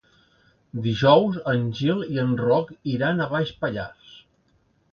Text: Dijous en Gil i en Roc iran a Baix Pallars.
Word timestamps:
Dijous 0.85 1.37
en 1.51 1.67
Gil 1.81 2.01
i 2.15 2.19
en 2.25 2.33
Roc 2.41 2.73
iran 2.97 3.21
a 3.27 3.31
Baix 3.35 3.55
Pallars. 3.63 4.21